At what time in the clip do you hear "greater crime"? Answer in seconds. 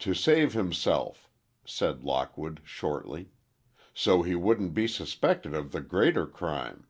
5.80-6.86